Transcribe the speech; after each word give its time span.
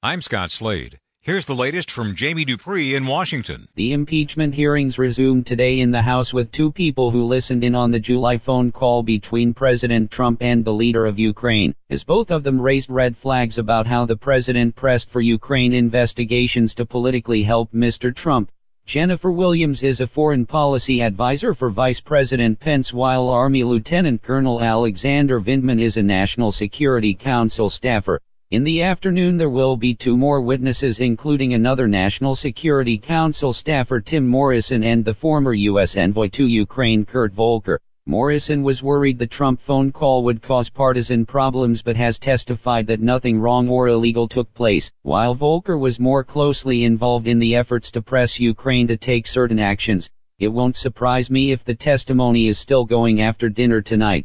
I'm 0.00 0.22
Scott 0.22 0.52
Slade. 0.52 1.00
Here's 1.22 1.46
the 1.46 1.56
latest 1.56 1.90
from 1.90 2.14
Jamie 2.14 2.44
Dupree 2.44 2.94
in 2.94 3.04
Washington. 3.04 3.66
The 3.74 3.92
impeachment 3.92 4.54
hearings 4.54 4.96
resumed 4.96 5.44
today 5.44 5.80
in 5.80 5.90
the 5.90 6.02
House 6.02 6.32
with 6.32 6.52
two 6.52 6.70
people 6.70 7.10
who 7.10 7.24
listened 7.24 7.64
in 7.64 7.74
on 7.74 7.90
the 7.90 7.98
July 7.98 8.38
phone 8.38 8.70
call 8.70 9.02
between 9.02 9.54
President 9.54 10.12
Trump 10.12 10.40
and 10.40 10.64
the 10.64 10.72
leader 10.72 11.04
of 11.04 11.18
Ukraine, 11.18 11.74
as 11.90 12.04
both 12.04 12.30
of 12.30 12.44
them 12.44 12.60
raised 12.60 12.90
red 12.90 13.16
flags 13.16 13.58
about 13.58 13.88
how 13.88 14.04
the 14.04 14.16
president 14.16 14.76
pressed 14.76 15.10
for 15.10 15.20
Ukraine 15.20 15.72
investigations 15.72 16.76
to 16.76 16.86
politically 16.86 17.42
help 17.42 17.72
Mr. 17.72 18.14
Trump. 18.14 18.52
Jennifer 18.86 19.32
Williams 19.32 19.82
is 19.82 20.00
a 20.00 20.06
foreign 20.06 20.46
policy 20.46 21.02
advisor 21.02 21.54
for 21.54 21.70
Vice 21.70 22.00
President 22.00 22.60
Pence, 22.60 22.94
while 22.94 23.30
Army 23.30 23.64
Lieutenant 23.64 24.22
Colonel 24.22 24.62
Alexander 24.62 25.40
Vindman 25.40 25.80
is 25.80 25.96
a 25.96 26.04
National 26.04 26.52
Security 26.52 27.14
Council 27.14 27.68
staffer. 27.68 28.20
In 28.50 28.64
the 28.64 28.80
afternoon 28.80 29.36
there 29.36 29.50
will 29.50 29.76
be 29.76 29.92
two 29.92 30.16
more 30.16 30.40
witnesses 30.40 31.00
including 31.00 31.52
another 31.52 31.86
National 31.86 32.34
Security 32.34 32.96
Council 32.96 33.52
staffer 33.52 34.00
Tim 34.00 34.26
Morrison 34.26 34.82
and 34.82 35.04
the 35.04 35.12
former 35.12 35.52
U.S. 35.52 35.98
envoy 35.98 36.28
to 36.28 36.46
Ukraine 36.46 37.04
Kurt 37.04 37.34
Volker. 37.34 37.78
Morrison 38.06 38.62
was 38.62 38.82
worried 38.82 39.18
the 39.18 39.26
Trump 39.26 39.60
phone 39.60 39.92
call 39.92 40.24
would 40.24 40.40
cause 40.40 40.70
partisan 40.70 41.26
problems 41.26 41.82
but 41.82 41.98
has 41.98 42.18
testified 42.18 42.86
that 42.86 43.02
nothing 43.02 43.38
wrong 43.38 43.68
or 43.68 43.88
illegal 43.88 44.26
took 44.26 44.54
place, 44.54 44.90
while 45.02 45.34
Volker 45.34 45.76
was 45.76 46.00
more 46.00 46.24
closely 46.24 46.84
involved 46.84 47.28
in 47.28 47.40
the 47.40 47.54
efforts 47.54 47.90
to 47.90 48.00
press 48.00 48.40
Ukraine 48.40 48.86
to 48.86 48.96
take 48.96 49.26
certain 49.26 49.58
actions. 49.58 50.08
It 50.38 50.48
won't 50.48 50.74
surprise 50.74 51.30
me 51.30 51.52
if 51.52 51.64
the 51.64 51.74
testimony 51.74 52.48
is 52.48 52.58
still 52.58 52.86
going 52.86 53.20
after 53.20 53.50
dinner 53.50 53.82
tonight. 53.82 54.24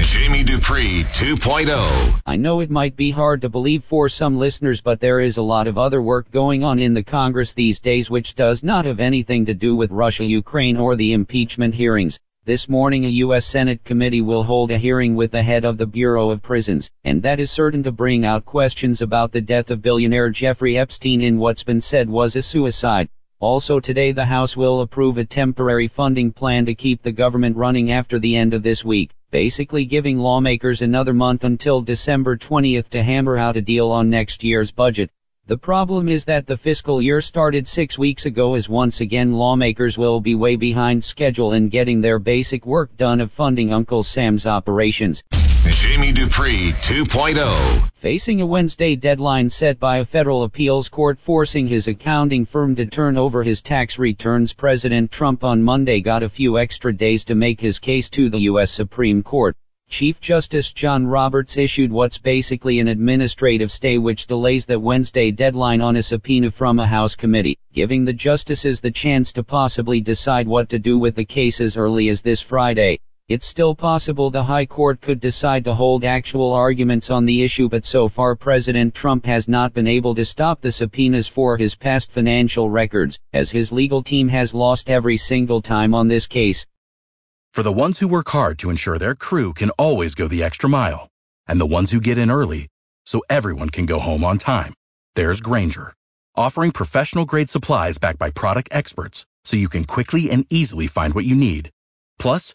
Jamie 0.00 0.42
Dupree 0.42 1.02
2.0. 1.02 2.22
I 2.24 2.36
know 2.36 2.60
it 2.60 2.70
might 2.70 2.96
be 2.96 3.10
hard 3.10 3.42
to 3.42 3.50
believe 3.50 3.84
for 3.84 4.08
some 4.08 4.38
listeners, 4.38 4.80
but 4.80 5.00
there 5.00 5.20
is 5.20 5.36
a 5.36 5.42
lot 5.42 5.66
of 5.66 5.76
other 5.76 6.00
work 6.00 6.30
going 6.30 6.64
on 6.64 6.78
in 6.78 6.94
the 6.94 7.02
Congress 7.02 7.52
these 7.52 7.78
days 7.78 8.10
which 8.10 8.34
does 8.34 8.62
not 8.62 8.86
have 8.86 9.00
anything 9.00 9.44
to 9.46 9.54
do 9.54 9.76
with 9.76 9.90
Russia, 9.90 10.24
Ukraine, 10.24 10.78
or 10.78 10.96
the 10.96 11.12
impeachment 11.12 11.74
hearings. 11.74 12.18
This 12.46 12.70
morning, 12.70 13.04
a 13.04 13.08
U.S. 13.08 13.44
Senate 13.44 13.84
committee 13.84 14.22
will 14.22 14.42
hold 14.42 14.70
a 14.70 14.78
hearing 14.78 15.14
with 15.14 15.30
the 15.30 15.42
head 15.42 15.66
of 15.66 15.76
the 15.76 15.86
Bureau 15.86 16.30
of 16.30 16.42
Prisons, 16.42 16.90
and 17.04 17.22
that 17.22 17.38
is 17.38 17.50
certain 17.50 17.82
to 17.82 17.92
bring 17.92 18.24
out 18.24 18.46
questions 18.46 19.02
about 19.02 19.30
the 19.30 19.42
death 19.42 19.70
of 19.70 19.82
billionaire 19.82 20.30
Jeffrey 20.30 20.78
Epstein 20.78 21.20
in 21.20 21.38
what's 21.38 21.64
been 21.64 21.82
said 21.82 22.08
was 22.08 22.34
a 22.34 22.40
suicide. 22.42 23.10
Also 23.42 23.80
today 23.80 24.12
the 24.12 24.24
House 24.24 24.56
will 24.56 24.82
approve 24.82 25.18
a 25.18 25.24
temporary 25.24 25.88
funding 25.88 26.30
plan 26.30 26.66
to 26.66 26.76
keep 26.76 27.02
the 27.02 27.10
government 27.10 27.56
running 27.56 27.90
after 27.90 28.20
the 28.20 28.36
end 28.36 28.54
of 28.54 28.62
this 28.62 28.84
week, 28.84 29.10
basically 29.32 29.84
giving 29.84 30.16
lawmakers 30.20 30.80
another 30.80 31.12
month 31.12 31.42
until 31.42 31.80
December 31.80 32.36
20th 32.36 32.90
to 32.90 33.02
hammer 33.02 33.36
out 33.36 33.56
a 33.56 33.60
deal 33.60 33.90
on 33.90 34.10
next 34.10 34.44
year's 34.44 34.70
budget. 34.70 35.10
The 35.48 35.58
problem 35.58 36.08
is 36.08 36.26
that 36.26 36.46
the 36.46 36.56
fiscal 36.56 37.02
year 37.02 37.20
started 37.20 37.66
six 37.66 37.98
weeks 37.98 38.26
ago 38.26 38.54
as 38.54 38.68
once 38.68 39.00
again 39.00 39.32
lawmakers 39.32 39.98
will 39.98 40.20
be 40.20 40.36
way 40.36 40.54
behind 40.54 41.02
schedule 41.02 41.52
in 41.52 41.68
getting 41.68 42.00
their 42.00 42.20
basic 42.20 42.64
work 42.64 42.96
done 42.96 43.20
of 43.20 43.32
funding 43.32 43.72
Uncle 43.72 44.04
Sam's 44.04 44.46
operations. 44.46 45.24
Jamie 45.72 46.12
Dupree 46.12 46.72
2.0. 46.82 47.90
Facing 47.94 48.42
a 48.42 48.46
Wednesday 48.46 48.94
deadline 48.94 49.48
set 49.48 49.80
by 49.80 49.98
a 49.98 50.04
federal 50.04 50.44
appeals 50.44 50.88
court 50.90 51.18
forcing 51.18 51.66
his 51.66 51.88
accounting 51.88 52.44
firm 52.44 52.76
to 52.76 52.84
turn 52.84 53.16
over 53.16 53.42
his 53.42 53.62
tax 53.62 53.98
returns, 53.98 54.52
President 54.52 55.10
Trump 55.10 55.42
on 55.44 55.62
Monday 55.62 56.00
got 56.00 56.22
a 56.22 56.28
few 56.28 56.58
extra 56.58 56.92
days 56.92 57.24
to 57.24 57.34
make 57.34 57.60
his 57.60 57.78
case 57.78 58.10
to 58.10 58.28
the 58.28 58.40
U.S. 58.40 58.70
Supreme 58.70 59.22
Court. 59.22 59.56
Chief 59.88 60.20
Justice 60.20 60.72
John 60.72 61.06
Roberts 61.06 61.56
issued 61.56 61.90
what's 61.90 62.18
basically 62.18 62.78
an 62.78 62.88
administrative 62.88 63.72
stay 63.72 63.98
which 63.98 64.26
delays 64.26 64.66
the 64.66 64.78
Wednesday 64.78 65.30
deadline 65.30 65.80
on 65.80 65.96
a 65.96 66.02
subpoena 66.02 66.50
from 66.50 66.78
a 66.78 66.86
House 66.86 67.16
committee, 67.16 67.56
giving 67.72 68.04
the 68.04 68.12
justices 68.12 68.80
the 68.80 68.90
chance 68.90 69.32
to 69.32 69.42
possibly 69.42 70.00
decide 70.00 70.46
what 70.46 70.68
to 70.68 70.78
do 70.78 70.98
with 70.98 71.14
the 71.14 71.24
case 71.24 71.60
as 71.60 71.76
early 71.76 72.08
as 72.08 72.20
this 72.20 72.40
Friday. 72.40 73.00
It's 73.28 73.46
still 73.46 73.76
possible 73.76 74.30
the 74.30 74.42
High 74.42 74.66
Court 74.66 75.00
could 75.00 75.20
decide 75.20 75.64
to 75.64 75.74
hold 75.74 76.02
actual 76.02 76.54
arguments 76.54 77.08
on 77.08 77.24
the 77.24 77.44
issue, 77.44 77.68
but 77.68 77.84
so 77.84 78.08
far 78.08 78.34
President 78.34 78.96
Trump 78.96 79.26
has 79.26 79.46
not 79.46 79.72
been 79.72 79.86
able 79.86 80.16
to 80.16 80.24
stop 80.24 80.60
the 80.60 80.72
subpoenas 80.72 81.28
for 81.28 81.56
his 81.56 81.76
past 81.76 82.10
financial 82.10 82.68
records, 82.68 83.20
as 83.32 83.52
his 83.52 83.70
legal 83.70 84.02
team 84.02 84.28
has 84.28 84.54
lost 84.54 84.90
every 84.90 85.16
single 85.16 85.62
time 85.62 85.94
on 85.94 86.08
this 86.08 86.26
case. 86.26 86.66
For 87.52 87.62
the 87.62 87.72
ones 87.72 88.00
who 88.00 88.08
work 88.08 88.28
hard 88.28 88.58
to 88.58 88.70
ensure 88.70 88.98
their 88.98 89.14
crew 89.14 89.52
can 89.52 89.70
always 89.78 90.16
go 90.16 90.26
the 90.26 90.42
extra 90.42 90.68
mile, 90.68 91.08
and 91.46 91.60
the 91.60 91.66
ones 91.66 91.92
who 91.92 92.00
get 92.00 92.18
in 92.18 92.30
early 92.30 92.66
so 93.06 93.22
everyone 93.30 93.70
can 93.70 93.86
go 93.86 94.00
home 94.00 94.24
on 94.24 94.36
time, 94.36 94.74
there's 95.14 95.40
Grainger, 95.40 95.94
offering 96.34 96.72
professional 96.72 97.24
grade 97.24 97.50
supplies 97.50 97.98
backed 97.98 98.18
by 98.18 98.30
product 98.30 98.68
experts 98.72 99.26
so 99.44 99.56
you 99.56 99.68
can 99.68 99.84
quickly 99.84 100.28
and 100.28 100.44
easily 100.50 100.88
find 100.88 101.14
what 101.14 101.24
you 101.24 101.36
need. 101.36 101.70
Plus, 102.18 102.54